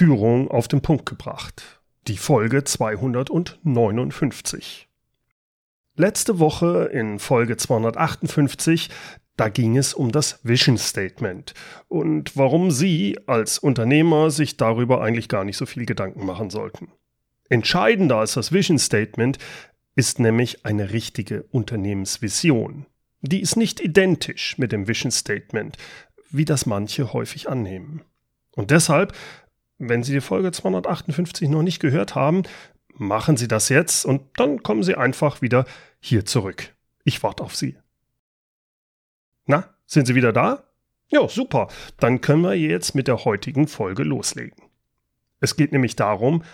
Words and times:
Führung 0.00 0.50
auf 0.50 0.66
den 0.66 0.80
Punkt 0.80 1.04
gebracht. 1.04 1.82
Die 2.06 2.16
Folge 2.16 2.64
259. 2.64 4.88
Letzte 5.94 6.38
Woche 6.38 6.88
in 6.90 7.18
Folge 7.18 7.58
258, 7.58 8.88
da 9.36 9.50
ging 9.50 9.76
es 9.76 9.92
um 9.92 10.10
das 10.10 10.40
Vision 10.42 10.78
Statement 10.78 11.52
und 11.88 12.34
warum 12.34 12.70
Sie 12.70 13.18
als 13.26 13.58
Unternehmer 13.58 14.30
sich 14.30 14.56
darüber 14.56 15.02
eigentlich 15.02 15.28
gar 15.28 15.44
nicht 15.44 15.58
so 15.58 15.66
viel 15.66 15.84
Gedanken 15.84 16.24
machen 16.24 16.48
sollten. 16.48 16.88
Entscheidender 17.50 18.16
als 18.16 18.32
das 18.32 18.52
Vision 18.52 18.78
Statement 18.78 19.36
ist 19.96 20.18
nämlich 20.18 20.64
eine 20.64 20.94
richtige 20.94 21.42
Unternehmensvision. 21.42 22.86
Die 23.20 23.42
ist 23.42 23.56
nicht 23.56 23.80
identisch 23.80 24.56
mit 24.56 24.72
dem 24.72 24.88
Vision 24.88 25.12
Statement, 25.12 25.76
wie 26.30 26.46
das 26.46 26.64
manche 26.64 27.12
häufig 27.12 27.50
annehmen. 27.50 28.00
Und 28.56 28.70
deshalb 28.70 29.12
wenn 29.80 30.02
Sie 30.02 30.12
die 30.12 30.20
Folge 30.20 30.52
258 30.52 31.48
noch 31.48 31.62
nicht 31.62 31.80
gehört 31.80 32.14
haben, 32.14 32.42
machen 32.94 33.36
Sie 33.38 33.48
das 33.48 33.70
jetzt 33.70 34.04
und 34.04 34.22
dann 34.36 34.62
kommen 34.62 34.82
Sie 34.82 34.94
einfach 34.94 35.40
wieder 35.40 35.64
hier 36.00 36.26
zurück. 36.26 36.74
Ich 37.02 37.22
warte 37.22 37.42
auf 37.42 37.56
Sie. 37.56 37.78
Na, 39.46 39.74
sind 39.86 40.06
Sie 40.06 40.14
wieder 40.14 40.32
da? 40.32 40.64
Ja, 41.08 41.26
super. 41.28 41.68
Dann 41.98 42.20
können 42.20 42.42
wir 42.42 42.54
jetzt 42.54 42.94
mit 42.94 43.08
der 43.08 43.24
heutigen 43.24 43.66
Folge 43.66 44.02
loslegen. 44.02 44.62
Es 45.40 45.56
geht 45.56 45.72
nämlich 45.72 45.96
darum, 45.96 46.44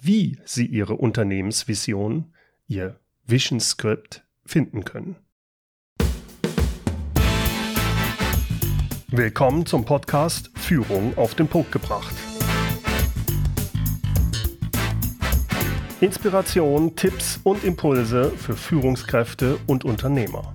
wie 0.00 0.38
Sie 0.44 0.64
Ihre 0.64 0.94
Unternehmensvision, 0.94 2.32
Ihr 2.68 3.00
Vision 3.24 3.58
Script 3.58 4.24
finden 4.44 4.84
können. 4.84 5.16
Willkommen 9.08 9.66
zum 9.66 9.84
Podcast 9.84 10.50
Führung 10.54 11.18
auf 11.18 11.34
den 11.34 11.48
Punkt 11.48 11.72
gebracht. 11.72 12.14
Inspiration, 16.02 16.94
Tipps 16.94 17.40
und 17.42 17.64
Impulse 17.64 18.30
für 18.30 18.54
Führungskräfte 18.54 19.56
und 19.66 19.86
Unternehmer. 19.86 20.52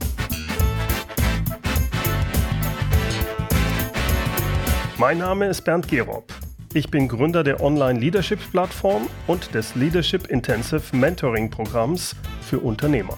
Mein 5.00 5.18
Name 5.18 5.48
ist 5.48 5.64
Bernd 5.64 5.88
Gerob. 5.88 6.32
Ich 6.76 6.92
bin 6.92 7.08
Gründer 7.08 7.44
der 7.44 7.60
Online-Leadership-Plattform 7.60 9.10
und 9.26 9.56
des 9.56 9.74
Leadership 9.74 10.28
Intensive 10.28 10.96
Mentoring-Programms 10.96 12.16
für 12.42 12.60
Unternehmer. 12.60 13.18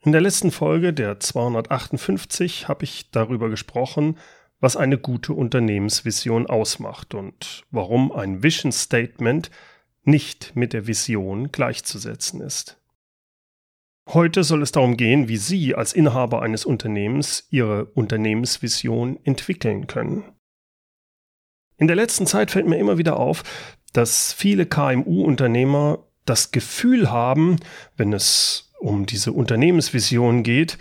In 0.00 0.12
der 0.12 0.22
letzten 0.22 0.50
Folge, 0.50 0.94
der 0.94 1.20
258, 1.20 2.66
habe 2.66 2.84
ich 2.84 3.10
darüber 3.10 3.50
gesprochen, 3.50 4.16
was 4.62 4.76
eine 4.76 4.96
gute 4.96 5.32
Unternehmensvision 5.34 6.46
ausmacht 6.46 7.14
und 7.14 7.64
warum 7.72 8.12
ein 8.12 8.44
Vision 8.44 8.70
Statement 8.70 9.50
nicht 10.04 10.54
mit 10.54 10.72
der 10.72 10.86
Vision 10.86 11.50
gleichzusetzen 11.50 12.40
ist. 12.40 12.80
Heute 14.08 14.44
soll 14.44 14.62
es 14.62 14.70
darum 14.70 14.96
gehen, 14.96 15.28
wie 15.28 15.36
Sie 15.36 15.74
als 15.74 15.92
Inhaber 15.92 16.42
eines 16.42 16.64
Unternehmens 16.64 17.48
Ihre 17.50 17.86
Unternehmensvision 17.86 19.18
entwickeln 19.24 19.88
können. 19.88 20.22
In 21.76 21.88
der 21.88 21.96
letzten 21.96 22.28
Zeit 22.28 22.52
fällt 22.52 22.68
mir 22.68 22.78
immer 22.78 22.98
wieder 22.98 23.16
auf, 23.16 23.42
dass 23.92 24.32
viele 24.32 24.66
KMU-Unternehmer 24.66 26.06
das 26.24 26.52
Gefühl 26.52 27.10
haben, 27.10 27.56
wenn 27.96 28.12
es 28.12 28.72
um 28.78 29.06
diese 29.06 29.32
Unternehmensvision 29.32 30.44
geht, 30.44 30.78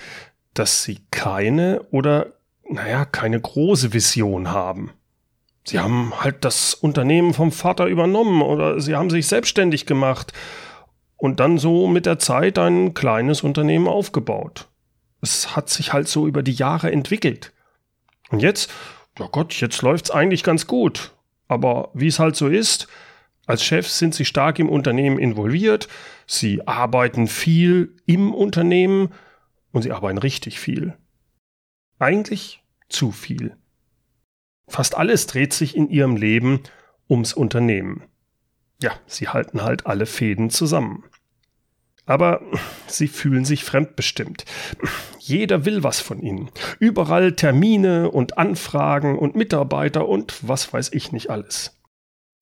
dass 0.54 0.84
sie 0.84 1.00
keine 1.10 1.82
oder 1.90 2.41
naja, 2.72 3.06
keine 3.06 3.40
große 3.40 3.94
Vision 3.94 4.52
haben. 4.52 4.92
Sie 5.64 5.80
haben 5.80 6.14
halt 6.20 6.44
das 6.44 6.74
Unternehmen 6.74 7.34
vom 7.34 7.52
Vater 7.52 7.86
übernommen 7.86 8.42
oder 8.42 8.80
sie 8.80 8.96
haben 8.96 9.10
sich 9.10 9.28
selbstständig 9.28 9.86
gemacht 9.86 10.34
und 11.18 11.40
dann 11.40 11.58
so 11.60 11.88
mit 11.88 12.06
der 12.06 12.18
Zeit 12.18 12.58
ein 12.58 12.94
kleines 12.94 13.44
Unternehmen 13.44 13.88
aufgebaut. 13.88 14.70
Es 15.22 15.56
hat 15.56 15.70
sich 15.70 15.94
halt 15.94 16.08
so 16.08 16.28
über 16.28 16.42
die 16.42 16.54
Jahre 16.54 16.92
entwickelt. 16.92 17.54
Und 18.32 18.42
jetzt, 18.42 18.72
ja 19.20 19.28
Gott, 19.28 19.54
jetzt 19.54 19.82
läuft's 19.84 20.10
eigentlich 20.10 20.44
ganz 20.44 20.66
gut. 20.66 21.12
Aber 21.48 21.92
wie 21.94 22.08
es 22.08 22.18
halt 22.18 22.36
so 22.36 22.48
ist, 22.48 22.88
als 23.46 23.64
Chefs 23.64 24.00
sind 24.00 24.16
sie 24.16 24.26
stark 24.26 24.58
im 24.58 24.70
Unternehmen 24.70 25.20
involviert, 25.20 25.90
sie 26.26 26.66
arbeiten 26.66 27.28
viel 27.28 27.98
im 28.06 28.34
Unternehmen 28.34 29.10
und 29.74 29.84
sie 29.84 29.92
arbeiten 29.92 30.18
richtig 30.18 30.60
viel. 30.60 30.96
Eigentlich 32.02 32.64
zu 32.90 33.12
viel. 33.12 33.56
Fast 34.68 34.98
alles 34.98 35.28
dreht 35.28 35.54
sich 35.54 35.76
in 35.76 35.88
ihrem 35.88 36.16
Leben 36.16 36.62
ums 37.08 37.32
Unternehmen. 37.32 38.06
Ja, 38.82 38.94
sie 39.06 39.28
halten 39.28 39.62
halt 39.62 39.86
alle 39.86 40.08
Fäden 40.08 40.50
zusammen. 40.50 41.04
Aber 42.08 42.42
sie 42.88 43.08
fühlen 43.08 43.46
sich 43.46 43.64
fremdbestimmt. 43.64 44.46
Jeder 45.20 45.64
will 45.66 45.84
was 45.84 46.00
von 46.00 46.20
ihnen. 46.24 46.50
Überall 46.80 47.36
Termine 47.36 48.10
und 48.10 48.36
Anfragen 48.36 49.20
und 49.20 49.36
Mitarbeiter 49.36 50.08
und 50.08 50.36
was 50.42 50.74
weiß 50.74 50.90
ich 50.94 51.12
nicht 51.12 51.30
alles. 51.30 51.80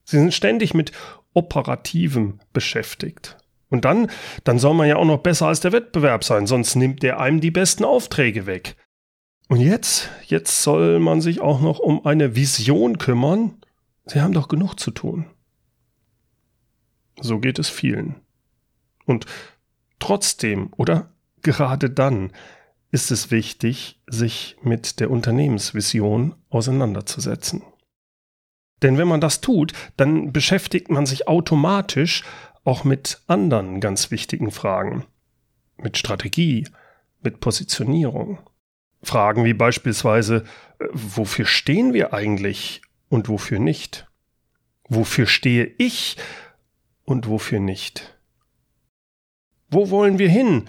Sie 0.04 0.16
sind 0.16 0.32
ständig 0.32 0.72
mit 0.72 0.92
Operativem 1.34 2.40
beschäftigt. 2.54 3.36
Und 3.68 3.84
dann, 3.84 4.10
dann 4.44 4.58
soll 4.58 4.72
man 4.72 4.88
ja 4.88 4.96
auch 4.96 5.04
noch 5.04 5.20
besser 5.20 5.48
als 5.48 5.60
der 5.60 5.72
Wettbewerb 5.72 6.24
sein, 6.24 6.46
sonst 6.46 6.76
nimmt 6.76 7.02
der 7.02 7.20
einem 7.20 7.42
die 7.42 7.50
besten 7.50 7.84
Aufträge 7.84 8.46
weg. 8.46 8.74
Und 9.50 9.60
jetzt, 9.60 10.08
jetzt 10.28 10.62
soll 10.62 11.00
man 11.00 11.20
sich 11.20 11.40
auch 11.40 11.60
noch 11.60 11.80
um 11.80 12.06
eine 12.06 12.36
Vision 12.36 12.98
kümmern. 12.98 13.58
Sie 14.06 14.20
haben 14.20 14.32
doch 14.32 14.46
genug 14.46 14.76
zu 14.76 14.92
tun. 14.92 15.26
So 17.20 17.40
geht 17.40 17.58
es 17.58 17.68
vielen. 17.68 18.14
Und 19.06 19.26
trotzdem 19.98 20.72
oder 20.76 21.10
gerade 21.42 21.90
dann 21.90 22.30
ist 22.92 23.10
es 23.10 23.32
wichtig, 23.32 24.00
sich 24.06 24.56
mit 24.62 25.00
der 25.00 25.10
Unternehmensvision 25.10 26.36
auseinanderzusetzen. 26.48 27.64
Denn 28.82 28.98
wenn 28.98 29.08
man 29.08 29.20
das 29.20 29.40
tut, 29.40 29.72
dann 29.96 30.32
beschäftigt 30.32 30.92
man 30.92 31.06
sich 31.06 31.26
automatisch 31.26 32.22
auch 32.62 32.84
mit 32.84 33.20
anderen 33.26 33.80
ganz 33.80 34.12
wichtigen 34.12 34.52
Fragen. 34.52 35.06
Mit 35.76 35.98
Strategie, 35.98 36.68
mit 37.20 37.40
Positionierung, 37.40 38.38
Fragen 39.02 39.44
wie 39.44 39.54
beispielsweise, 39.54 40.44
äh, 40.78 40.86
wofür 40.92 41.46
stehen 41.46 41.92
wir 41.92 42.12
eigentlich 42.12 42.82
und 43.08 43.28
wofür 43.28 43.58
nicht? 43.58 44.06
Wofür 44.88 45.26
stehe 45.26 45.72
ich 45.78 46.16
und 47.04 47.28
wofür 47.28 47.60
nicht? 47.60 48.18
Wo 49.68 49.90
wollen 49.90 50.18
wir 50.18 50.28
hin 50.28 50.68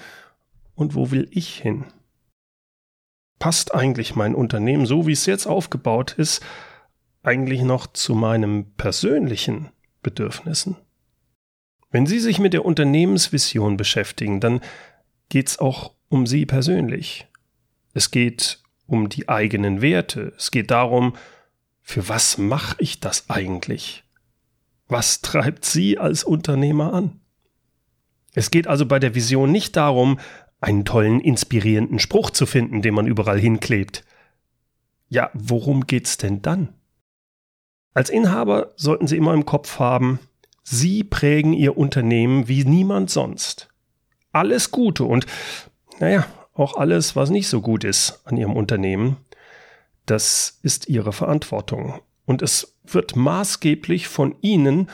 und 0.76 0.96
wo 0.96 1.12
will 1.12 1.28
ich 1.32 1.60
hin? 1.60 1.86
Passt 3.40 3.74
eigentlich 3.74 4.16
mein 4.16 4.36
Unternehmen, 4.36 4.86
so 4.86 5.08
wie 5.08 5.14
es 5.14 5.26
jetzt 5.26 5.48
aufgebaut 5.48 6.14
ist, 6.14 6.46
eigentlich 7.24 7.62
noch 7.64 7.88
zu 7.88 8.14
meinen 8.14 8.76
persönlichen 8.76 9.72
Bedürfnissen? 10.04 10.78
Wenn 11.90 12.06
Sie 12.06 12.20
sich 12.20 12.40
mit 12.40 12.54
der 12.54 12.64
Unternehmensvision 12.64 13.78
beschäftigen, 13.78 14.40
dann 14.40 14.62
geht 15.30 15.50
es 15.50 15.60
auch 15.60 15.94
um 16.10 16.28
Sie 16.28 16.46
persönlich. 16.46 17.28
Es 17.94 18.12
geht 18.12 18.62
um 18.86 19.10
die 19.10 19.30
eigenen 19.30 19.82
Werte. 19.82 20.34
Es 20.38 20.52
geht 20.52 20.72
darum, 20.72 21.16
für 21.82 22.08
was 22.10 22.38
mache 22.38 22.76
ich 22.80 23.00
das 23.00 23.30
eigentlich? 23.30 24.04
Was 24.88 25.22
treibt 25.22 25.66
Sie 25.66 25.98
als 25.98 26.24
Unternehmer 26.24 26.94
an? 26.94 27.20
Es 28.34 28.52
geht 28.52 28.68
also 28.68 28.86
bei 28.86 29.00
der 29.00 29.16
Vision 29.16 29.52
nicht 29.52 29.76
darum, 29.76 30.20
einen 30.60 30.86
tollen, 30.86 31.20
inspirierenden 31.20 32.00
Spruch 32.00 32.30
zu 32.30 32.46
finden, 32.46 32.82
den 32.82 32.94
man 32.94 33.08
überall 33.08 33.40
hinklebt. 33.40 34.06
Ja, 35.10 35.30
worum 35.34 35.88
geht's 35.88 36.18
denn 36.18 36.42
dann? 36.42 36.74
Als 37.94 38.10
Inhaber 38.10 38.72
sollten 38.78 39.08
Sie 39.08 39.18
immer 39.18 39.34
im 39.34 39.46
Kopf 39.46 39.80
haben, 39.80 40.20
Sie 40.64 41.04
prägen 41.04 41.54
Ihr 41.54 41.78
Unternehmen 41.78 42.48
wie 42.48 42.64
niemand 42.64 43.10
sonst. 43.10 43.70
Alles 44.32 44.72
Gute 44.72 45.04
und, 45.04 45.26
naja, 46.00 46.26
auch 46.54 46.76
alles, 46.76 47.16
was 47.16 47.30
nicht 47.30 47.48
so 47.48 47.62
gut 47.62 47.84
ist 47.84 48.22
an 48.26 48.38
Ihrem 48.38 48.56
Unternehmen, 48.56 49.18
das 50.06 50.60
ist 50.64 50.90
Ihre 50.90 51.14
Verantwortung. 51.14 52.02
Und 52.26 52.42
es 52.42 52.78
wird 52.84 53.16
maßgeblich 53.16 54.08
von 54.08 54.36
Ihnen 54.42 54.90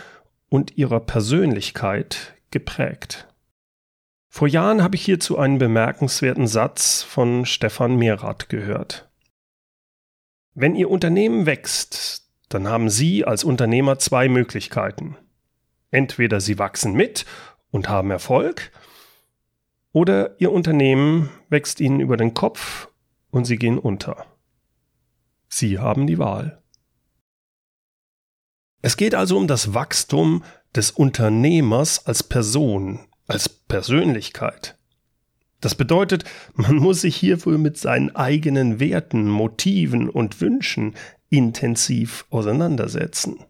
und 0.49 0.77
Ihrer 0.77 0.99
Persönlichkeit 0.99 2.35
geprägt. 2.51 3.27
Vor 4.29 4.47
Jahren 4.47 4.83
habe 4.83 4.95
ich 4.95 5.03
hierzu 5.03 5.37
einen 5.37 5.57
bemerkenswerten 5.57 6.47
Satz 6.47 7.01
von 7.01 7.45
Stefan 7.45 7.95
Mehrath 7.95 8.49
gehört. 8.49 9.09
Wenn 10.53 10.75
Ihr 10.75 10.89
Unternehmen 10.89 11.45
wächst, 11.45 12.27
dann 12.49 12.67
haben 12.67 12.89
Sie 12.89 13.25
als 13.25 13.43
Unternehmer 13.43 13.99
zwei 13.99 14.29
Möglichkeiten. 14.29 15.17
Entweder 15.91 16.39
Sie 16.39 16.59
wachsen 16.59 16.93
mit 16.93 17.25
und 17.71 17.89
haben 17.89 18.11
Erfolg, 18.11 18.71
oder 19.97 20.39
Ihr 20.39 20.51
Unternehmen 20.51 21.31
wächst 21.49 21.79
Ihnen 21.79 21.99
über 21.99 22.17
den 22.17 22.35
Kopf 22.35 22.89
und 23.31 23.45
Sie 23.45 23.55
gehen 23.55 23.79
unter. 23.79 24.27
Sie 25.49 25.79
haben 25.79 26.05
die 26.05 26.19
Wahl. 26.19 26.61
Es 28.83 28.95
geht 28.95 29.15
also 29.15 29.37
um 29.37 29.47
das 29.47 29.73
Wachstum 29.73 30.43
des 30.75 30.91
Unternehmers 30.91 32.05
als 32.05 32.21
Person, 32.21 33.07
als 33.25 33.49
Persönlichkeit. 33.49 34.77
Das 35.61 35.73
bedeutet, 35.73 36.25
man 36.53 36.75
muss 36.75 37.01
sich 37.01 37.15
hierfür 37.15 37.57
mit 37.57 37.79
seinen 37.79 38.15
eigenen 38.15 38.79
Werten, 38.79 39.27
Motiven 39.27 40.11
und 40.11 40.41
Wünschen 40.41 40.93
intensiv 41.29 42.27
auseinandersetzen. 42.29 43.43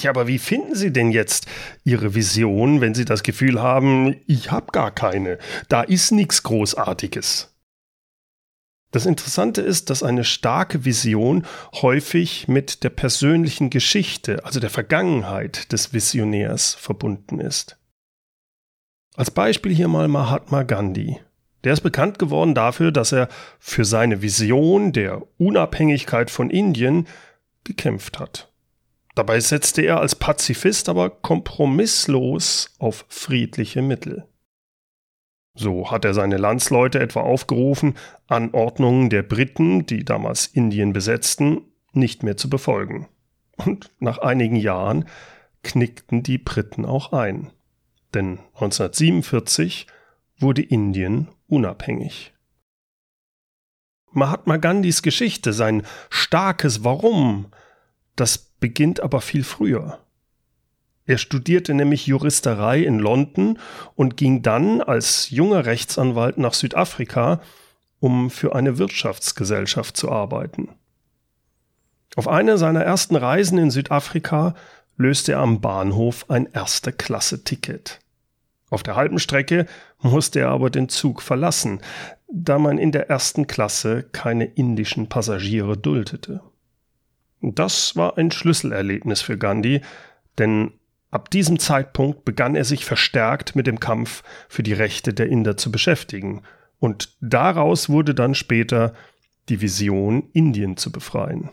Ja, 0.00 0.10
aber 0.10 0.26
wie 0.26 0.38
finden 0.38 0.74
Sie 0.74 0.92
denn 0.92 1.10
jetzt 1.10 1.46
Ihre 1.84 2.14
Vision, 2.14 2.80
wenn 2.80 2.94
Sie 2.94 3.06
das 3.06 3.22
Gefühl 3.22 3.62
haben, 3.62 4.16
ich 4.26 4.50
habe 4.50 4.70
gar 4.72 4.90
keine, 4.90 5.38
da 5.68 5.82
ist 5.82 6.12
nichts 6.12 6.42
Großartiges? 6.42 7.54
Das 8.90 9.06
Interessante 9.06 9.62
ist, 9.62 9.90
dass 9.90 10.02
eine 10.02 10.24
starke 10.24 10.84
Vision 10.84 11.44
häufig 11.74 12.46
mit 12.48 12.84
der 12.84 12.90
persönlichen 12.90 13.68
Geschichte, 13.68 14.44
also 14.44 14.60
der 14.60 14.70
Vergangenheit 14.70 15.72
des 15.72 15.92
Visionärs 15.92 16.74
verbunden 16.74 17.40
ist. 17.40 17.76
Als 19.16 19.30
Beispiel 19.30 19.74
hier 19.74 19.88
mal 19.88 20.08
Mahatma 20.08 20.62
Gandhi. 20.62 21.20
Der 21.64 21.72
ist 21.72 21.80
bekannt 21.80 22.18
geworden 22.18 22.54
dafür, 22.54 22.92
dass 22.92 23.12
er 23.12 23.28
für 23.58 23.84
seine 23.84 24.22
Vision 24.22 24.92
der 24.92 25.22
Unabhängigkeit 25.38 26.30
von 26.30 26.50
Indien 26.50 27.08
gekämpft 27.64 28.18
hat. 28.18 28.52
Dabei 29.16 29.40
setzte 29.40 29.80
er 29.80 29.98
als 29.98 30.14
Pazifist 30.14 30.90
aber 30.90 31.08
kompromisslos 31.08 32.76
auf 32.78 33.06
friedliche 33.08 33.80
Mittel. 33.80 34.28
So 35.54 35.90
hat 35.90 36.04
er 36.04 36.12
seine 36.12 36.36
Landsleute 36.36 37.00
etwa 37.00 37.22
aufgerufen, 37.22 37.94
Anordnungen 38.26 39.08
der 39.08 39.22
Briten, 39.22 39.86
die 39.86 40.04
damals 40.04 40.46
Indien 40.46 40.92
besetzten, 40.92 41.62
nicht 41.92 42.24
mehr 42.24 42.36
zu 42.36 42.50
befolgen. 42.50 43.08
Und 43.56 43.90
nach 44.00 44.18
einigen 44.18 44.56
Jahren 44.56 45.08
knickten 45.62 46.22
die 46.22 46.36
Briten 46.36 46.84
auch 46.84 47.12
ein. 47.12 47.50
Denn 48.12 48.38
1947 48.56 49.86
wurde 50.38 50.60
Indien 50.60 51.28
unabhängig. 51.48 52.34
Mahatma 54.12 54.58
Gandhis 54.58 55.00
Geschichte, 55.00 55.54
sein 55.54 55.86
starkes 56.10 56.84
Warum, 56.84 57.46
das 58.14 58.45
beginnt 58.60 59.00
aber 59.00 59.20
viel 59.20 59.44
früher. 59.44 59.98
Er 61.06 61.18
studierte 61.18 61.72
nämlich 61.72 62.06
Juristerei 62.06 62.80
in 62.80 62.98
London 62.98 63.58
und 63.94 64.16
ging 64.16 64.42
dann 64.42 64.80
als 64.80 65.30
junger 65.30 65.64
Rechtsanwalt 65.64 66.36
nach 66.36 66.54
Südafrika, 66.54 67.40
um 68.00 68.28
für 68.30 68.54
eine 68.54 68.78
Wirtschaftsgesellschaft 68.78 69.96
zu 69.96 70.10
arbeiten. 70.10 70.68
Auf 72.16 72.28
einer 72.28 72.58
seiner 72.58 72.82
ersten 72.82 73.14
Reisen 73.14 73.58
in 73.58 73.70
Südafrika 73.70 74.54
löste 74.96 75.32
er 75.32 75.40
am 75.40 75.60
Bahnhof 75.60 76.28
ein 76.28 76.46
Erste-Klasse-Ticket. 76.52 78.00
Auf 78.70 78.82
der 78.82 78.96
halben 78.96 79.18
Strecke 79.18 79.66
musste 80.00 80.40
er 80.40 80.48
aber 80.48 80.70
den 80.70 80.88
Zug 80.88 81.22
verlassen, 81.22 81.80
da 82.28 82.58
man 82.58 82.78
in 82.78 82.90
der 82.90 83.08
ersten 83.08 83.46
Klasse 83.46 84.02
keine 84.10 84.46
indischen 84.46 85.08
Passagiere 85.08 85.76
duldete. 85.76 86.40
Das 87.40 87.96
war 87.96 88.18
ein 88.18 88.30
Schlüsselerlebnis 88.30 89.20
für 89.22 89.38
Gandhi, 89.38 89.82
denn 90.38 90.72
ab 91.10 91.30
diesem 91.30 91.58
Zeitpunkt 91.58 92.24
begann 92.24 92.56
er 92.56 92.64
sich 92.64 92.84
verstärkt 92.84 93.56
mit 93.56 93.66
dem 93.66 93.80
Kampf 93.80 94.22
für 94.48 94.62
die 94.62 94.72
Rechte 94.72 95.14
der 95.14 95.28
Inder 95.28 95.56
zu 95.56 95.70
beschäftigen, 95.70 96.42
und 96.78 97.16
daraus 97.20 97.88
wurde 97.88 98.14
dann 98.14 98.34
später 98.34 98.92
die 99.48 99.60
Vision, 99.60 100.28
Indien 100.32 100.76
zu 100.76 100.92
befreien. 100.92 101.50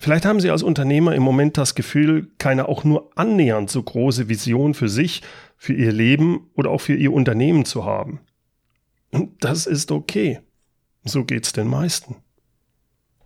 Vielleicht 0.00 0.24
haben 0.26 0.38
Sie 0.38 0.50
als 0.50 0.62
Unternehmer 0.62 1.14
im 1.14 1.24
Moment 1.24 1.56
das 1.56 1.74
Gefühl, 1.74 2.30
keine 2.38 2.68
auch 2.68 2.84
nur 2.84 3.10
annähernd 3.16 3.68
so 3.68 3.82
große 3.82 4.28
Vision 4.28 4.74
für 4.74 4.88
sich, 4.88 5.22
für 5.56 5.72
Ihr 5.72 5.90
Leben 5.90 6.50
oder 6.54 6.70
auch 6.70 6.80
für 6.80 6.94
Ihr 6.94 7.12
Unternehmen 7.12 7.64
zu 7.64 7.84
haben. 7.84 8.20
Und 9.10 9.42
das 9.42 9.66
ist 9.66 9.90
okay. 9.90 10.40
So 11.02 11.24
geht's 11.24 11.52
den 11.52 11.66
meisten. 11.66 12.16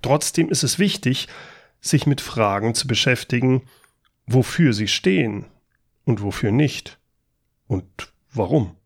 Trotzdem 0.02 0.48
ist 0.50 0.62
es 0.62 0.78
wichtig, 0.78 1.28
sich 1.80 2.06
mit 2.06 2.20
Fragen 2.20 2.74
zu 2.74 2.86
beschäftigen, 2.86 3.62
wofür 4.26 4.72
sie 4.72 4.88
stehen 4.88 5.46
und 6.04 6.22
wofür 6.22 6.52
nicht 6.52 6.98
und 7.66 8.12
warum. 8.32 8.76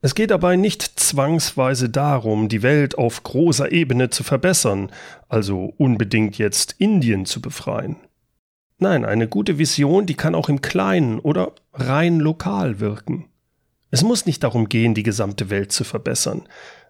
Es 0.00 0.14
geht 0.14 0.30
dabei 0.30 0.54
nicht 0.54 0.82
zwangsweise 1.00 1.88
darum, 1.88 2.48
die 2.48 2.62
Welt 2.62 2.96
auf 2.96 3.24
großer 3.24 3.72
Ebene 3.72 4.10
zu 4.10 4.22
verbessern, 4.22 4.92
also 5.28 5.74
unbedingt 5.76 6.38
jetzt 6.38 6.76
Indien 6.78 7.26
zu 7.26 7.40
befreien. 7.40 7.96
Nein, 8.78 9.04
eine 9.04 9.26
gute 9.26 9.58
Vision, 9.58 10.06
die 10.06 10.14
kann 10.14 10.36
auch 10.36 10.48
im 10.48 10.62
Kleinen 10.62 11.18
oder 11.18 11.52
rein 11.72 12.20
lokal 12.20 12.78
wirken. 12.78 13.28
Es 13.90 14.04
muss 14.04 14.24
nicht 14.24 14.44
darum 14.44 14.68
gehen, 14.68 14.94
die 14.94 15.02
gesamte 15.02 15.50
Welt 15.50 15.72
zu 15.72 15.82
verbessern. 15.82 16.46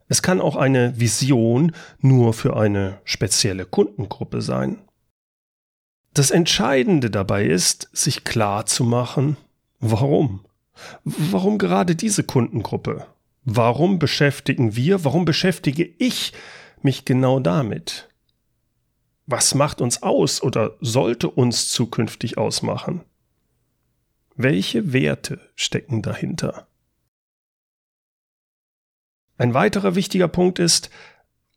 Es 0.09 0.23
kann 0.23 0.41
auch 0.41 0.57
eine 0.57 0.99
Vision 0.99 1.73
nur 2.01 2.33
für 2.33 2.57
eine 2.57 3.01
spezielle 3.05 3.67
Kundengruppe 3.67 4.41
sein. 4.41 4.79
Das 6.15 6.31
Entscheidende 6.31 7.11
dabei 7.11 7.45
ist, 7.45 7.91
sich 7.93 8.25
klar 8.25 8.67
zu 8.67 8.85
machen, 8.85 9.37
warum. 9.81 10.45
Warum 11.05 11.59
gerade 11.59 11.95
diese 11.95 12.25
Kundengruppe? 12.25 13.07
Warum 13.45 13.99
beschäftigen 13.99 14.77
wir, 14.77 15.05
warum 15.05 15.25
beschäftige 15.25 15.85
ich 15.99 16.33
mich 16.83 17.05
genau 17.05 17.41
damit? 17.41 18.09
Was 19.27 19.55
macht 19.55 19.81
uns 19.81 20.03
aus 20.03 20.43
oder 20.43 20.77
sollte 20.81 21.29
uns 21.29 21.69
zukünftig 21.69 22.39
ausmachen? 22.39 23.03
Welche 24.37 24.93
Werte 24.93 25.41
stecken 25.57 26.01
dahinter? 26.01 26.68
Ein 29.39 29.55
weiterer 29.55 29.95
wichtiger 29.95 30.29
Punkt 30.29 30.59
ist, 30.59 30.91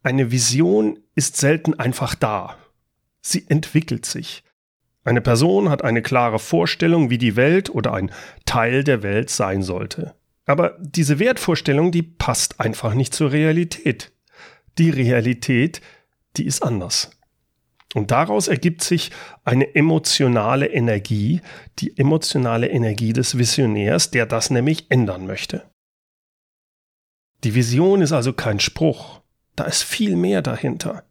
eine 0.04 0.32
Vision 0.32 1.00
ist 1.16 1.38
selten 1.38 1.74
einfach 1.74 2.16
da. 2.16 2.58
Sie 3.22 3.46
entwickelt 3.50 4.06
sich. 4.06 4.44
Eine 5.04 5.22
Person 5.22 5.70
hat 5.70 5.84
eine 5.84 6.04
klare 6.04 6.40
Vorstellung, 6.40 7.10
wie 7.10 7.18
die 7.18 7.36
Welt 7.36 7.70
oder 7.70 7.94
ein 7.94 8.12
Teil 8.46 8.84
der 8.84 9.02
Welt 9.02 9.32
sein 9.32 9.64
sollte. 9.64 10.14
Aber 10.46 10.78
diese 10.80 11.18
Wertvorstellung, 11.18 11.92
die 11.92 12.04
passt 12.04 12.60
einfach 12.60 12.94
nicht 12.94 13.14
zur 13.14 13.32
Realität. 13.32 14.12
Die 14.78 14.90
Realität, 14.90 15.82
die 16.38 16.46
ist 16.46 16.62
anders. 16.64 17.12
Und 17.94 18.12
daraus 18.12 18.48
ergibt 18.48 18.84
sich 18.84 19.12
eine 19.44 19.76
emotionale 19.76 20.68
Energie, 20.68 21.42
die 21.80 21.98
emotionale 21.98 22.70
Energie 22.70 23.14
des 23.14 23.38
Visionärs, 23.38 24.12
der 24.12 24.26
das 24.26 24.50
nämlich 24.50 24.90
ändern 24.90 25.26
möchte. 25.26 25.71
Die 27.44 27.56
Vision 27.56 28.02
ist 28.02 28.12
also 28.12 28.34
kein 28.34 28.60
Spruch, 28.60 29.22
da 29.56 29.64
ist 29.64 29.84
viel 29.84 30.16
mehr 30.16 30.42
dahinter. 30.42 31.04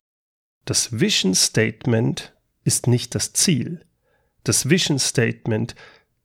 Das 0.64 1.00
Vision 1.00 1.34
Statement 1.34 2.36
ist 2.62 2.86
nicht 2.86 3.14
das 3.14 3.32
Ziel. 3.32 3.84
Das 4.44 4.70
Vision 4.70 4.98
Statement 4.98 5.74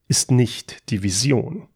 ist 0.08 0.30
nicht 0.30 0.90
die 0.90 1.02
Vision. 1.02 1.68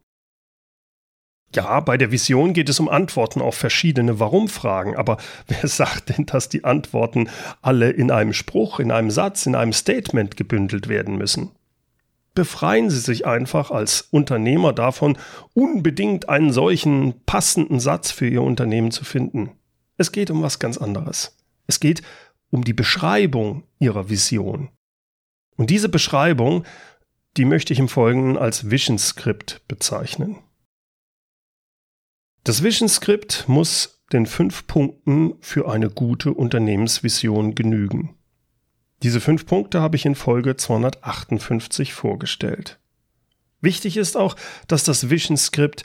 Ja, 1.52 1.80
bei 1.80 1.96
der 1.96 2.12
Vision 2.12 2.52
geht 2.52 2.68
es 2.68 2.78
um 2.78 2.88
Antworten 2.88 3.40
auf 3.40 3.56
verschiedene 3.56 4.20
Warum-Fragen, 4.20 4.96
aber 4.96 5.16
wer 5.48 5.66
sagt 5.66 6.10
denn, 6.10 6.26
dass 6.26 6.48
die 6.48 6.62
Antworten 6.62 7.28
alle 7.60 7.90
in 7.90 8.12
einem 8.12 8.32
Spruch, 8.32 8.78
in 8.78 8.92
einem 8.92 9.10
Satz, 9.10 9.46
in 9.46 9.56
einem 9.56 9.72
Statement 9.72 10.36
gebündelt 10.36 10.86
werden 10.86 11.18
müssen? 11.18 11.50
Befreien 12.34 12.90
Sie 12.90 13.00
sich 13.00 13.26
einfach 13.26 13.70
als 13.70 14.02
Unternehmer 14.10 14.72
davon, 14.72 15.18
unbedingt 15.54 16.28
einen 16.28 16.52
solchen 16.52 17.24
passenden 17.24 17.80
Satz 17.80 18.10
für 18.10 18.28
Ihr 18.28 18.42
Unternehmen 18.42 18.90
zu 18.90 19.04
finden. 19.04 19.50
Es 19.96 20.12
geht 20.12 20.30
um 20.30 20.42
was 20.42 20.58
ganz 20.58 20.78
anderes. 20.78 21.36
Es 21.66 21.80
geht 21.80 22.02
um 22.50 22.64
die 22.64 22.72
Beschreibung 22.72 23.64
Ihrer 23.78 24.08
Vision. 24.08 24.70
Und 25.56 25.70
diese 25.70 25.88
Beschreibung, 25.88 26.64
die 27.36 27.44
möchte 27.44 27.72
ich 27.72 27.78
im 27.78 27.88
Folgenden 27.88 28.38
als 28.38 28.70
Vision 28.70 28.98
Script 28.98 29.62
bezeichnen. 29.68 30.38
Das 32.44 32.62
Vision 32.62 32.88
Script 32.88 33.44
muss 33.48 34.02
den 34.12 34.26
fünf 34.26 34.66
Punkten 34.66 35.34
für 35.40 35.70
eine 35.70 35.90
gute 35.90 36.32
Unternehmensvision 36.32 37.54
genügen. 37.54 38.16
Diese 39.02 39.20
fünf 39.20 39.46
Punkte 39.46 39.80
habe 39.80 39.96
ich 39.96 40.04
in 40.04 40.14
Folge 40.14 40.56
258 40.56 41.94
vorgestellt. 41.94 42.78
Wichtig 43.60 43.96
ist 43.96 44.16
auch, 44.16 44.36
dass 44.68 44.84
das 44.84 45.10
Vision 45.10 45.36
Script 45.36 45.84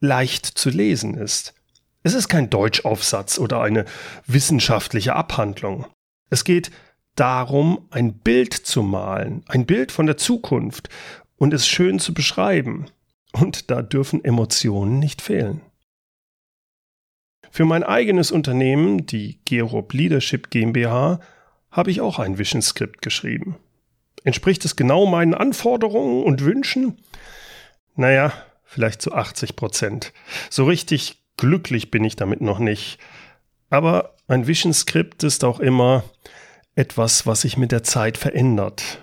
leicht 0.00 0.46
zu 0.46 0.70
lesen 0.70 1.14
ist. 1.14 1.54
Es 2.02 2.14
ist 2.14 2.28
kein 2.28 2.50
Deutschaufsatz 2.50 3.38
oder 3.38 3.60
eine 3.60 3.84
wissenschaftliche 4.26 5.14
Abhandlung. 5.14 5.86
Es 6.30 6.44
geht 6.44 6.70
darum, 7.14 7.86
ein 7.90 8.14
Bild 8.14 8.54
zu 8.54 8.82
malen, 8.82 9.44
ein 9.46 9.66
Bild 9.66 9.92
von 9.92 10.06
der 10.06 10.16
Zukunft 10.16 10.88
und 11.36 11.54
es 11.54 11.66
schön 11.66 11.98
zu 11.98 12.14
beschreiben. 12.14 12.86
Und 13.32 13.70
da 13.70 13.82
dürfen 13.82 14.24
Emotionen 14.24 14.98
nicht 14.98 15.22
fehlen. 15.22 15.62
Für 17.50 17.64
mein 17.64 17.82
eigenes 17.82 18.30
Unternehmen, 18.30 19.06
die 19.06 19.38
Gerob 19.44 19.92
Leadership 19.92 20.50
GmbH, 20.50 21.20
habe 21.72 21.90
ich 21.90 22.00
auch 22.00 22.18
ein 22.18 22.38
Vision 22.38 22.62
Skript 22.62 23.02
geschrieben. 23.02 23.56
Entspricht 24.22 24.64
es 24.64 24.76
genau 24.76 25.06
meinen 25.06 25.34
Anforderungen 25.34 26.22
und 26.22 26.44
Wünschen? 26.44 26.98
Naja, 27.96 28.32
vielleicht 28.64 29.02
zu 29.02 29.12
80 29.12 29.56
Prozent. 29.56 30.12
So 30.48 30.64
richtig 30.66 31.24
glücklich 31.36 31.90
bin 31.90 32.04
ich 32.04 32.14
damit 32.14 32.40
noch 32.40 32.60
nicht. 32.60 32.98
Aber 33.70 34.14
ein 34.28 34.46
Vision 34.46 34.72
Skript 34.72 35.24
ist 35.24 35.44
auch 35.44 35.58
immer 35.58 36.04
etwas, 36.74 37.26
was 37.26 37.40
sich 37.40 37.56
mit 37.56 37.72
der 37.72 37.82
Zeit 37.82 38.16
verändert. 38.16 39.02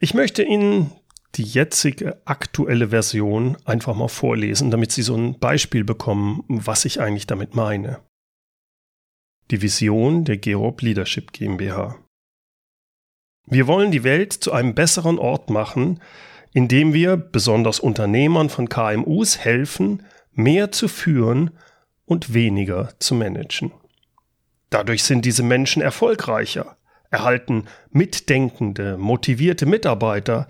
Ich 0.00 0.14
möchte 0.14 0.42
Ihnen 0.42 0.90
die 1.36 1.44
jetzige 1.44 2.20
aktuelle 2.24 2.90
Version 2.90 3.56
einfach 3.64 3.94
mal 3.94 4.08
vorlesen, 4.08 4.70
damit 4.70 4.92
Sie 4.92 5.02
so 5.02 5.16
ein 5.16 5.38
Beispiel 5.38 5.84
bekommen, 5.84 6.44
was 6.48 6.84
ich 6.84 7.00
eigentlich 7.00 7.26
damit 7.26 7.54
meine. 7.54 8.00
Die 9.50 9.60
Vision 9.60 10.24
der 10.24 10.38
Gerob 10.38 10.80
Leadership 10.80 11.32
GmbH. 11.32 11.96
Wir 13.46 13.66
wollen 13.66 13.90
die 13.90 14.04
Welt 14.04 14.32
zu 14.32 14.52
einem 14.52 14.74
besseren 14.74 15.18
Ort 15.18 15.50
machen, 15.50 16.00
indem 16.54 16.94
wir 16.94 17.16
besonders 17.16 17.78
Unternehmern 17.78 18.48
von 18.48 18.70
KMUs 18.70 19.38
helfen, 19.38 20.02
mehr 20.32 20.72
zu 20.72 20.88
führen 20.88 21.50
und 22.06 22.32
weniger 22.32 22.94
zu 23.00 23.14
managen. 23.14 23.72
Dadurch 24.70 25.04
sind 25.04 25.24
diese 25.26 25.42
Menschen 25.42 25.82
erfolgreicher, 25.82 26.76
erhalten 27.10 27.66
mitdenkende, 27.90 28.96
motivierte 28.96 29.66
Mitarbeiter 29.66 30.48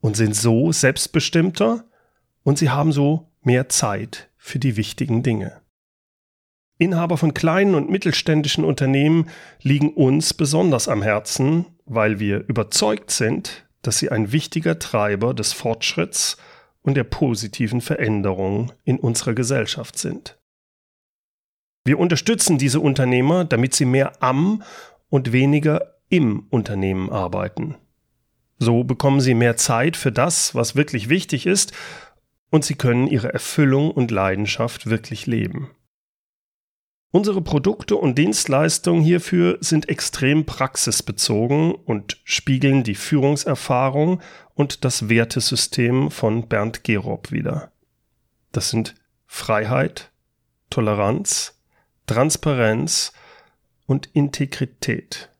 und 0.00 0.16
sind 0.16 0.36
so 0.36 0.72
selbstbestimmter 0.72 1.84
und 2.42 2.58
sie 2.58 2.70
haben 2.70 2.92
so 2.92 3.32
mehr 3.42 3.68
Zeit 3.68 4.28
für 4.36 4.58
die 4.58 4.76
wichtigen 4.76 5.22
Dinge. 5.22 5.60
Inhaber 6.78 7.16
von 7.16 7.32
kleinen 7.32 7.74
und 7.74 7.90
mittelständischen 7.90 8.64
Unternehmen 8.64 9.30
liegen 9.62 9.94
uns 9.94 10.34
besonders 10.34 10.88
am 10.88 11.02
Herzen, 11.02 11.66
weil 11.86 12.18
wir 12.18 12.46
überzeugt 12.48 13.10
sind, 13.10 13.66
dass 13.82 13.98
sie 13.98 14.10
ein 14.10 14.32
wichtiger 14.32 14.78
Treiber 14.78 15.32
des 15.32 15.52
Fortschritts 15.52 16.36
und 16.82 16.96
der 16.96 17.04
positiven 17.04 17.80
Veränderung 17.80 18.72
in 18.84 18.98
unserer 18.98 19.34
Gesellschaft 19.34 19.98
sind. 19.98 20.38
Wir 21.84 21.98
unterstützen 21.98 22.58
diese 22.58 22.80
Unternehmer, 22.80 23.44
damit 23.44 23.74
sie 23.74 23.84
mehr 23.84 24.22
am 24.22 24.62
und 25.08 25.32
weniger 25.32 25.94
im 26.08 26.46
Unternehmen 26.50 27.10
arbeiten. 27.10 27.76
So 28.58 28.84
bekommen 28.84 29.20
sie 29.20 29.34
mehr 29.34 29.56
Zeit 29.56 29.96
für 29.96 30.12
das, 30.12 30.54
was 30.54 30.76
wirklich 30.76 31.08
wichtig 31.08 31.46
ist, 31.46 31.72
und 32.50 32.64
sie 32.64 32.74
können 32.74 33.06
ihre 33.06 33.32
Erfüllung 33.32 33.90
und 33.90 34.10
Leidenschaft 34.10 34.86
wirklich 34.88 35.26
leben. 35.26 35.70
Unsere 37.12 37.40
Produkte 37.40 37.96
und 37.96 38.18
Dienstleistungen 38.18 39.02
hierfür 39.02 39.58
sind 39.60 39.88
extrem 39.88 40.44
praxisbezogen 40.44 41.74
und 41.74 42.20
spiegeln 42.24 42.82
die 42.82 42.94
Führungserfahrung 42.94 44.20
und 44.54 44.84
das 44.84 45.08
Wertesystem 45.08 46.10
von 46.10 46.48
Bernd 46.48 46.84
Gerob 46.84 47.30
wider. 47.30 47.72
Das 48.52 48.70
sind 48.70 48.94
Freiheit, 49.26 50.10
Toleranz, 50.68 51.60
Transparenz 52.06 53.12
und 53.86 54.06
Integrität. 54.12 55.30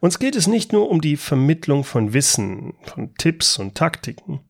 Uns 0.00 0.18
geht 0.18 0.36
es 0.36 0.46
nicht 0.46 0.72
nur 0.72 0.88
um 0.90 1.00
die 1.00 1.16
Vermittlung 1.16 1.84
von 1.84 2.12
Wissen, 2.12 2.74
von 2.84 3.14
Tipps 3.16 3.58
und 3.58 3.74
Taktiken. 3.74 4.40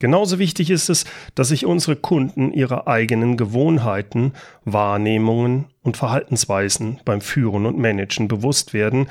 Genauso 0.00 0.38
wichtig 0.38 0.70
ist 0.70 0.88
es, 0.88 1.04
dass 1.34 1.48
sich 1.48 1.66
unsere 1.66 1.94
Kunden 1.94 2.52
ihrer 2.52 2.88
eigenen 2.88 3.36
Gewohnheiten, 3.36 4.32
Wahrnehmungen 4.64 5.66
und 5.82 5.98
Verhaltensweisen 5.98 7.00
beim 7.04 7.20
Führen 7.20 7.66
und 7.66 7.78
Managen 7.78 8.26
bewusst 8.26 8.72
werden 8.72 9.08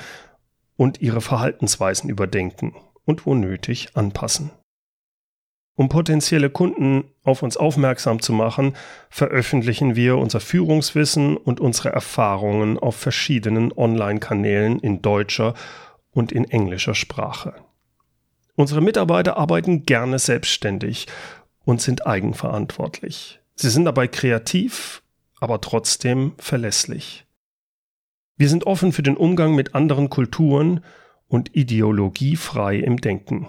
und 0.75 0.99
ihre 0.99 1.21
Verhaltensweisen 1.21 2.09
überdenken 2.09 2.75
und 3.05 3.27
wo 3.27 3.35
nötig 3.35 3.95
anpassen. 3.95 4.49
Um 5.75 5.89
potenzielle 5.89 6.49
Kunden 6.49 7.05
auf 7.23 7.43
uns 7.43 7.55
aufmerksam 7.55 8.19
zu 8.19 8.33
machen, 8.33 8.75
veröffentlichen 9.11 9.95
wir 9.95 10.17
unser 10.17 10.39
Führungswissen 10.39 11.37
und 11.37 11.59
unsere 11.59 11.89
Erfahrungen 11.89 12.79
auf 12.79 12.95
verschiedenen 12.95 13.71
Online-Kanälen 13.71 14.79
in 14.79 15.03
deutscher 15.03 15.53
und 16.11 16.31
in 16.31 16.45
englischer 16.45 16.95
Sprache. 16.95 17.53
Unsere 18.59 18.81
Mitarbeiter 18.81 19.37
arbeiten 19.37 19.85
gerne 19.85 20.19
selbstständig 20.19 21.07
und 21.63 21.79
sind 21.79 22.05
eigenverantwortlich. 22.05 23.39
Sie 23.55 23.69
sind 23.69 23.85
dabei 23.85 24.09
kreativ, 24.09 25.01
aber 25.39 25.61
trotzdem 25.61 26.33
verlässlich. 26.39 27.25
Wir 28.35 28.49
sind 28.49 28.67
offen 28.67 28.91
für 28.91 29.01
den 29.01 29.15
Umgang 29.15 29.55
mit 29.55 29.75
anderen 29.75 30.09
Kulturen 30.09 30.83
und 31.29 31.55
ideologiefrei 31.55 32.75
im 32.75 32.97
Denken. 32.99 33.47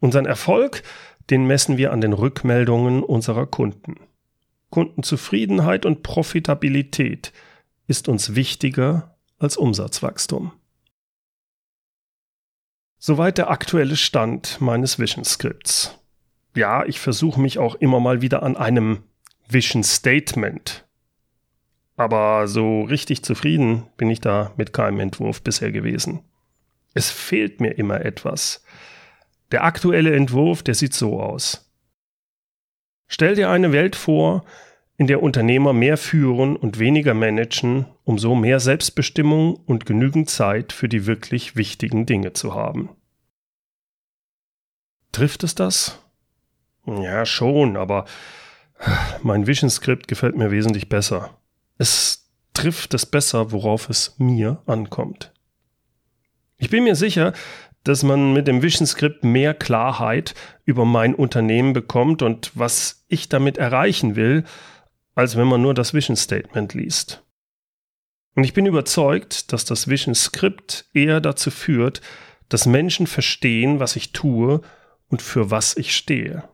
Unseren 0.00 0.26
Erfolg 0.26 0.82
den 1.30 1.46
messen 1.46 1.78
wir 1.78 1.90
an 1.90 2.02
den 2.02 2.12
Rückmeldungen 2.12 3.02
unserer 3.02 3.46
Kunden. 3.46 3.94
Kundenzufriedenheit 4.68 5.86
und 5.86 6.02
Profitabilität 6.02 7.32
ist 7.86 8.10
uns 8.10 8.34
wichtiger 8.34 9.16
als 9.38 9.56
Umsatzwachstum. 9.56 10.52
Soweit 13.06 13.36
der 13.36 13.50
aktuelle 13.50 13.96
Stand 13.96 14.62
meines 14.62 14.98
Vision 14.98 15.26
Scripts. 15.26 15.94
Ja, 16.56 16.86
ich 16.86 17.00
versuche 17.00 17.38
mich 17.38 17.58
auch 17.58 17.74
immer 17.74 18.00
mal 18.00 18.22
wieder 18.22 18.42
an 18.42 18.56
einem 18.56 19.02
Vision 19.46 19.84
Statement. 19.84 20.86
Aber 21.96 22.48
so 22.48 22.80
richtig 22.80 23.22
zufrieden 23.22 23.86
bin 23.98 24.08
ich 24.08 24.22
da 24.22 24.52
mit 24.56 24.72
keinem 24.72 25.00
Entwurf 25.00 25.42
bisher 25.42 25.70
gewesen. 25.70 26.24
Es 26.94 27.10
fehlt 27.10 27.60
mir 27.60 27.72
immer 27.72 28.02
etwas. 28.02 28.64
Der 29.52 29.64
aktuelle 29.64 30.16
Entwurf, 30.16 30.62
der 30.62 30.74
sieht 30.74 30.94
so 30.94 31.20
aus. 31.20 31.70
Stell 33.06 33.34
dir 33.34 33.50
eine 33.50 33.72
Welt 33.72 33.96
vor, 33.96 34.46
in 34.96 35.06
der 35.06 35.22
Unternehmer 35.22 35.72
mehr 35.72 35.96
führen 35.96 36.56
und 36.56 36.78
weniger 36.78 37.14
managen, 37.14 37.86
um 38.04 38.18
so 38.18 38.34
mehr 38.34 38.60
Selbstbestimmung 38.60 39.54
und 39.66 39.86
genügend 39.86 40.30
Zeit 40.30 40.72
für 40.72 40.88
die 40.88 41.06
wirklich 41.06 41.56
wichtigen 41.56 42.06
Dinge 42.06 42.32
zu 42.32 42.54
haben. 42.54 42.90
Trifft 45.10 45.42
es 45.44 45.54
das? 45.54 45.98
Ja, 46.86 47.26
schon, 47.26 47.76
aber 47.76 48.04
mein 49.22 49.46
Vision 49.46 49.70
Script 49.70 50.08
gefällt 50.08 50.36
mir 50.36 50.50
wesentlich 50.50 50.88
besser. 50.88 51.30
Es 51.78 52.30
trifft 52.52 52.94
es 52.94 53.06
besser, 53.06 53.52
worauf 53.52 53.88
es 53.88 54.14
mir 54.18 54.62
ankommt. 54.66 55.32
Ich 56.56 56.70
bin 56.70 56.84
mir 56.84 56.94
sicher, 56.94 57.32
dass 57.82 58.02
man 58.02 58.32
mit 58.32 58.48
dem 58.48 58.62
Vision 58.62 58.86
Script 58.86 59.24
mehr 59.24 59.54
Klarheit 59.54 60.34
über 60.64 60.84
mein 60.84 61.14
Unternehmen 61.14 61.72
bekommt 61.72 62.22
und 62.22 62.52
was 62.54 63.04
ich 63.08 63.28
damit 63.28 63.58
erreichen 63.58 64.16
will, 64.16 64.44
als 65.14 65.36
wenn 65.36 65.46
man 65.46 65.62
nur 65.62 65.74
das 65.74 65.94
Vision 65.94 66.16
Statement 66.16 66.74
liest. 66.74 67.22
Und 68.34 68.44
ich 68.44 68.52
bin 68.52 68.66
überzeugt, 68.66 69.52
dass 69.52 69.64
das 69.64 69.88
Vision 69.88 70.14
Script 70.14 70.86
eher 70.92 71.20
dazu 71.20 71.50
führt, 71.50 72.00
dass 72.48 72.66
Menschen 72.66 73.06
verstehen, 73.06 73.80
was 73.80 73.96
ich 73.96 74.12
tue 74.12 74.60
und 75.08 75.22
für 75.22 75.50
was 75.50 75.76
ich 75.76 75.94
stehe. 75.94 76.48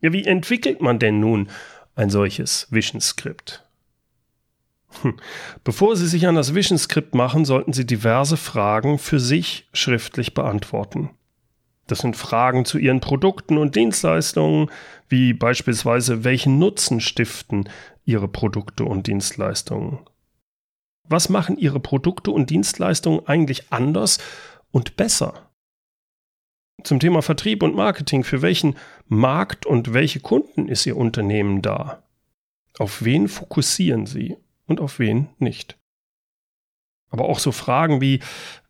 Ja, 0.00 0.12
wie 0.12 0.24
entwickelt 0.24 0.82
man 0.82 0.98
denn 0.98 1.18
nun 1.18 1.48
ein 1.94 2.10
solches 2.10 2.66
Vision 2.70 3.00
Script? 3.00 3.64
Hm. 5.02 5.18
Bevor 5.64 5.96
Sie 5.96 6.06
sich 6.06 6.26
an 6.26 6.34
das 6.34 6.54
Vision-Skript 6.54 7.14
machen, 7.14 7.44
sollten 7.44 7.72
Sie 7.72 7.86
diverse 7.86 8.36
Fragen 8.36 8.98
für 8.98 9.18
sich 9.18 9.68
schriftlich 9.72 10.34
beantworten. 10.34 11.10
Das 11.86 11.98
sind 11.98 12.16
Fragen 12.16 12.64
zu 12.64 12.78
Ihren 12.78 13.00
Produkten 13.00 13.58
und 13.58 13.76
Dienstleistungen, 13.76 14.70
wie 15.08 15.32
beispielsweise 15.32 16.24
welchen 16.24 16.58
Nutzen 16.58 17.00
stiften 17.00 17.68
Ihre 18.04 18.28
Produkte 18.28 18.84
und 18.84 19.06
Dienstleistungen. 19.06 19.98
Was 21.06 21.28
machen 21.28 21.58
Ihre 21.58 21.80
Produkte 21.80 22.30
und 22.30 22.50
Dienstleistungen 22.50 23.26
eigentlich 23.26 23.72
anders 23.72 24.18
und 24.70 24.96
besser? 24.96 25.50
Zum 26.82 27.00
Thema 27.00 27.22
Vertrieb 27.22 27.62
und 27.62 27.74
Marketing, 27.74 28.24
für 28.24 28.42
welchen 28.42 28.76
Markt 29.06 29.66
und 29.66 29.92
welche 29.92 30.20
Kunden 30.20 30.68
ist 30.68 30.86
Ihr 30.86 30.96
Unternehmen 30.96 31.62
da? 31.62 32.02
Auf 32.78 33.04
wen 33.04 33.28
fokussieren 33.28 34.06
Sie? 34.06 34.36
und 34.66 34.80
auf 34.80 34.98
wen 34.98 35.28
nicht. 35.38 35.78
Aber 37.10 37.26
auch 37.26 37.38
so 37.38 37.52
Fragen 37.52 38.00
wie, 38.00 38.20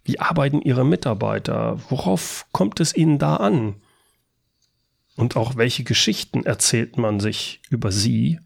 wie 0.04 0.20
arbeiten 0.20 0.60
Ihre 0.60 0.84
Mitarbeiter? 0.84 1.80
Worauf 1.88 2.46
kommt 2.52 2.78
es 2.80 2.94
Ihnen 2.94 3.18
da 3.18 3.36
an? 3.36 3.76
Und 5.16 5.36
auch 5.36 5.56
welche 5.56 5.84
Geschichten 5.84 6.44
erzählt 6.44 6.98
man 6.98 7.20
sich 7.20 7.62
über 7.70 7.90
Sie 7.90 8.40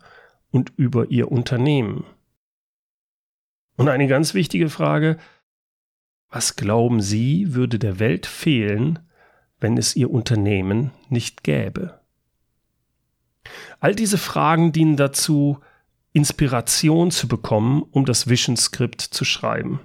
und 0.50 0.72
über 0.76 1.10
Ihr 1.10 1.32
Unternehmen? 1.32 2.04
Und 3.76 3.88
eine 3.88 4.06
ganz 4.06 4.34
wichtige 4.34 4.70
Frage, 4.70 5.18
was 6.30 6.56
glauben 6.56 7.00
Sie, 7.00 7.54
würde 7.54 7.78
der 7.78 7.98
Welt 7.98 8.26
fehlen, 8.26 8.98
wenn 9.60 9.76
es 9.78 9.96
Ihr 9.96 10.10
Unternehmen 10.10 10.92
nicht 11.08 11.42
gäbe? 11.42 12.00
All 13.80 13.94
diese 13.94 14.18
Fragen 14.18 14.72
dienen 14.72 14.96
dazu, 14.96 15.58
Inspiration 16.12 17.10
zu 17.10 17.28
bekommen, 17.28 17.82
um 17.82 18.04
das 18.04 18.28
Vision 18.28 18.56
Script 18.56 19.00
zu 19.00 19.24
schreiben. 19.24 19.80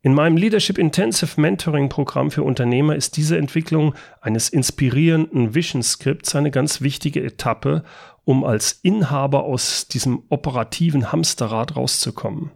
In 0.00 0.14
meinem 0.14 0.36
Leadership 0.36 0.78
Intensive 0.78 1.40
Mentoring 1.40 1.88
Programm 1.88 2.30
für 2.30 2.44
Unternehmer 2.44 2.94
ist 2.94 3.16
diese 3.16 3.36
Entwicklung 3.36 3.94
eines 4.20 4.48
inspirierenden 4.48 5.56
Vision 5.56 5.82
Scripts 5.82 6.36
eine 6.36 6.52
ganz 6.52 6.80
wichtige 6.80 7.22
Etappe, 7.24 7.82
um 8.24 8.44
als 8.44 8.72
Inhaber 8.82 9.42
aus 9.42 9.88
diesem 9.88 10.22
operativen 10.28 11.10
Hamsterrad 11.10 11.74
rauszukommen. 11.74 12.52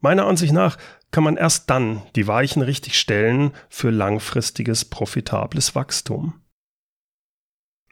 Meiner 0.00 0.26
Ansicht 0.26 0.54
nach 0.54 0.78
kann 1.10 1.24
man 1.24 1.36
erst 1.36 1.68
dann 1.68 2.02
die 2.14 2.26
Weichen 2.26 2.62
richtig 2.62 2.98
stellen 2.98 3.52
für 3.68 3.90
langfristiges 3.90 4.86
profitables 4.86 5.74
Wachstum. 5.74 6.40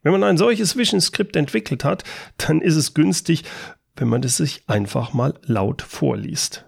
Wenn 0.02 0.12
man 0.12 0.24
ein 0.24 0.38
solches 0.38 0.76
Vision 0.76 1.00
Script 1.00 1.36
entwickelt 1.36 1.84
hat, 1.84 2.04
dann 2.38 2.62
ist 2.62 2.76
es 2.76 2.94
günstig, 2.94 3.44
wenn 3.96 4.08
man 4.08 4.22
es 4.22 4.38
sich 4.38 4.62
einfach 4.66 5.12
mal 5.12 5.38
laut 5.42 5.82
vorliest. 5.82 6.66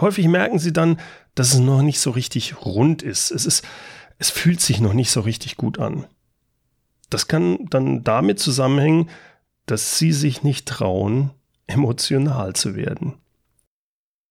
Häufig 0.00 0.28
merken 0.28 0.58
Sie 0.58 0.72
dann, 0.72 1.00
dass 1.34 1.54
es 1.54 1.60
noch 1.60 1.82
nicht 1.82 2.00
so 2.00 2.10
richtig 2.10 2.64
rund 2.64 3.02
ist. 3.02 3.30
Es 3.30 3.46
ist, 3.46 3.64
es 4.18 4.30
fühlt 4.30 4.60
sich 4.60 4.80
noch 4.80 4.92
nicht 4.92 5.10
so 5.10 5.20
richtig 5.20 5.56
gut 5.56 5.78
an. 5.78 6.06
Das 7.10 7.28
kann 7.28 7.66
dann 7.70 8.04
damit 8.04 8.38
zusammenhängen, 8.38 9.08
dass 9.66 9.98
sie 9.98 10.12
sich 10.12 10.42
nicht 10.42 10.66
trauen, 10.66 11.30
emotional 11.66 12.54
zu 12.54 12.74
werden. 12.74 13.14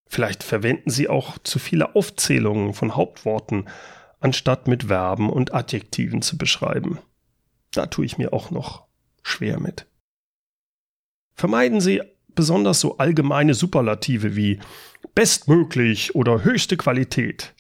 Vielleicht 0.08 0.44
verwenden 0.44 0.90
sie 0.90 1.10
auch 1.10 1.38
zu 1.40 1.60
viele 1.60 1.96
Aufzählungen 1.96 2.74
von 2.74 2.96
Hauptworten, 2.96 3.66
anstatt 4.20 4.68
mit 4.68 4.86
Verben 4.86 5.30
und 5.30 5.54
Adjektiven 5.54 6.22
zu 6.22 6.38
beschreiben. 6.38 7.00
Da 7.72 7.88
tue 7.88 8.06
ich 8.06 8.18
mir 8.18 8.34
auch 8.34 8.52
noch 8.52 8.86
schwer 9.22 9.60
mit. 9.60 9.86
Vermeiden 11.34 11.82
Sie 11.82 12.02
besonders 12.34 12.80
so 12.80 12.98
allgemeine 12.98 13.54
Superlative 13.54 14.36
wie 14.36 14.60
bestmöglich 15.18 16.14
oder 16.14 16.44
höchste 16.44 16.78
Qualität. 16.78 17.56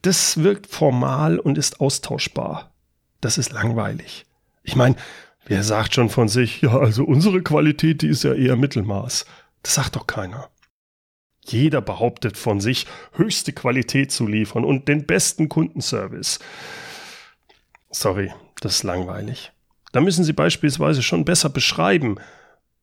Das 0.00 0.42
wirkt 0.42 0.66
formal 0.68 1.38
und 1.38 1.58
ist 1.58 1.82
austauschbar. 1.82 2.72
Das 3.20 3.36
ist 3.36 3.52
langweilig. 3.52 4.24
Ich 4.62 4.74
meine, 4.74 4.96
wer 5.44 5.62
sagt 5.64 5.94
schon 5.94 6.08
von 6.08 6.28
sich, 6.28 6.62
ja, 6.62 6.78
also 6.78 7.04
unsere 7.04 7.42
Qualität, 7.42 8.00
die 8.00 8.08
ist 8.08 8.24
ja 8.24 8.32
eher 8.32 8.56
Mittelmaß. 8.56 9.26
Das 9.62 9.74
sagt 9.74 9.96
doch 9.96 10.06
keiner. 10.06 10.48
Jeder 11.44 11.82
behauptet 11.82 12.38
von 12.38 12.58
sich, 12.58 12.86
höchste 13.12 13.52
Qualität 13.52 14.10
zu 14.10 14.26
liefern 14.26 14.64
und 14.64 14.88
den 14.88 15.04
besten 15.04 15.50
Kundenservice. 15.50 16.38
Sorry, 17.90 18.32
das 18.62 18.76
ist 18.76 18.82
langweilig. 18.84 19.52
Da 19.92 20.00
müssen 20.00 20.24
Sie 20.24 20.32
beispielsweise 20.32 21.02
schon 21.02 21.26
besser 21.26 21.50
beschreiben, 21.50 22.16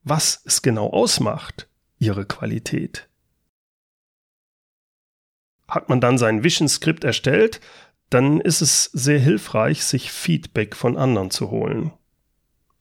was 0.03 0.43
es 0.45 0.61
genau 0.61 0.91
ausmacht, 0.91 1.67
Ihre 1.97 2.27
Qualität. 2.27 3.07
Hat 5.67 5.89
man 5.89 6.01
dann 6.01 6.17
sein 6.17 6.43
Vision-Skript 6.43 7.03
erstellt, 7.03 7.59
dann 8.09 8.39
ist 8.39 8.61
es 8.61 8.85
sehr 8.85 9.19
hilfreich, 9.19 9.83
sich 9.83 10.11
Feedback 10.11 10.75
von 10.75 10.97
anderen 10.97 11.31
zu 11.31 11.49
holen. 11.49 11.91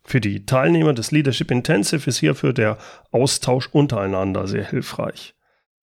Für 0.02 0.20
die 0.20 0.44
Teilnehmer 0.44 0.92
des 0.92 1.10
Leadership 1.12 1.50
Intensive 1.50 2.08
ist 2.08 2.18
hierfür 2.18 2.52
der 2.52 2.76
Austausch 3.10 3.68
untereinander 3.72 4.46
sehr 4.46 4.64
hilfreich. 4.64 5.34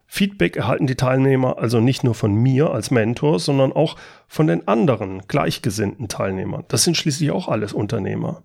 Feedback 0.05 0.57
erhalten 0.57 0.87
die 0.87 0.95
Teilnehmer 0.95 1.57
also 1.57 1.79
nicht 1.79 2.03
nur 2.03 2.13
von 2.13 2.33
mir 2.35 2.69
als 2.71 2.91
Mentor, 2.91 3.39
sondern 3.39 3.71
auch 3.71 3.95
von 4.27 4.45
den 4.45 4.67
anderen 4.67 5.23
gleichgesinnten 5.27 6.07
Teilnehmern. 6.07 6.65
Das 6.67 6.83
sind 6.83 6.97
schließlich 6.97 7.31
auch 7.31 7.47
alles 7.47 7.73
Unternehmer. 7.73 8.43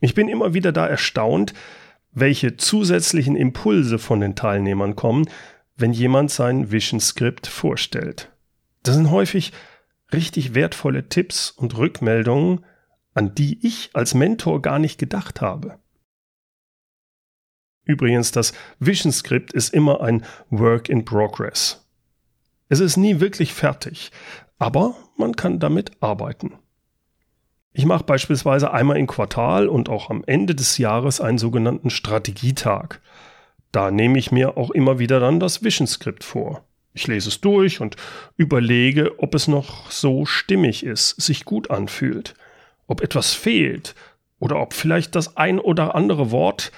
Ich 0.00 0.14
bin 0.14 0.28
immer 0.28 0.54
wieder 0.54 0.72
da 0.72 0.86
erstaunt, 0.86 1.52
welche 2.12 2.56
zusätzlichen 2.56 3.36
Impulse 3.36 3.98
von 3.98 4.20
den 4.20 4.34
Teilnehmern 4.34 4.96
kommen, 4.96 5.28
wenn 5.80 5.92
jemand 5.92 6.30
sein 6.30 6.70
Vision 6.70 7.00
Script 7.00 7.46
vorstellt. 7.46 8.30
Das 8.82 8.94
sind 8.94 9.10
häufig 9.10 9.52
richtig 10.12 10.54
wertvolle 10.54 11.08
Tipps 11.08 11.50
und 11.50 11.76
Rückmeldungen, 11.76 12.64
an 13.14 13.34
die 13.34 13.64
ich 13.66 13.90
als 13.94 14.14
Mentor 14.14 14.62
gar 14.62 14.78
nicht 14.78 14.98
gedacht 14.98 15.40
habe. 15.40 15.78
Übrigens, 17.84 18.30
das 18.30 18.52
Vision 18.78 19.12
Script 19.12 19.52
ist 19.52 19.74
immer 19.74 20.00
ein 20.00 20.24
Work 20.50 20.88
in 20.88 21.04
Progress. 21.04 21.86
Es 22.68 22.78
ist 22.80 22.96
nie 22.96 23.20
wirklich 23.20 23.52
fertig, 23.52 24.12
aber 24.58 24.94
man 25.16 25.34
kann 25.34 25.58
damit 25.58 25.90
arbeiten. 26.00 26.52
Ich 27.72 27.86
mache 27.86 28.04
beispielsweise 28.04 28.72
einmal 28.72 28.96
im 28.96 29.06
Quartal 29.06 29.68
und 29.68 29.88
auch 29.88 30.10
am 30.10 30.24
Ende 30.26 30.54
des 30.54 30.78
Jahres 30.78 31.20
einen 31.20 31.38
sogenannten 31.38 31.90
Strategietag. 31.90 33.00
Da 33.72 33.90
nehme 33.90 34.18
ich 34.18 34.32
mir 34.32 34.56
auch 34.56 34.70
immer 34.70 34.98
wieder 34.98 35.20
dann 35.20 35.40
das 35.40 35.62
Vision 35.62 35.86
Script 35.86 36.24
vor. 36.24 36.64
Ich 36.92 37.06
lese 37.06 37.28
es 37.28 37.40
durch 37.40 37.80
und 37.80 37.96
überlege, 38.36 39.20
ob 39.20 39.34
es 39.34 39.46
noch 39.46 39.90
so 39.90 40.26
stimmig 40.26 40.84
ist, 40.84 41.20
sich 41.20 41.44
gut 41.44 41.70
anfühlt, 41.70 42.34
ob 42.88 43.00
etwas 43.00 43.32
fehlt 43.32 43.94
oder 44.40 44.60
ob 44.60 44.74
vielleicht 44.74 45.14
das 45.14 45.36
ein 45.36 45.60
oder 45.60 45.94
andere 45.94 46.32
Wort 46.32 46.72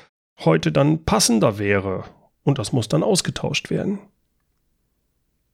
heute 0.44 0.70
dann 0.70 1.04
passender 1.04 1.58
wäre 1.58 2.04
und 2.42 2.58
das 2.58 2.72
muss 2.72 2.88
dann 2.88 3.02
ausgetauscht 3.02 3.70
werden. 3.70 4.00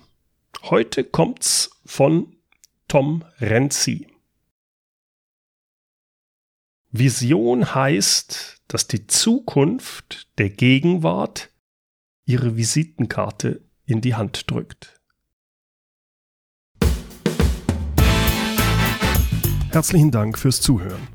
Heute 0.62 1.04
kommt's 1.04 1.70
von 1.84 2.34
Tom 2.88 3.24
Renzi. 3.38 4.08
Vision 6.90 7.74
heißt, 7.74 8.62
dass 8.66 8.88
die 8.88 9.06
Zukunft 9.06 10.28
der 10.38 10.50
Gegenwart 10.50 11.50
ihre 12.24 12.56
Visitenkarte 12.56 13.62
in 13.84 14.00
die 14.00 14.14
Hand 14.16 14.50
drückt. 14.50 15.00
Herzlichen 19.70 20.10
Dank 20.10 20.38
fürs 20.38 20.60
Zuhören. 20.60 21.06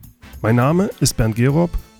Mein 0.42 0.56
Name 0.56 0.90
ist 1.00 1.18
Bernd 1.18 1.36
Gerob 1.36 1.72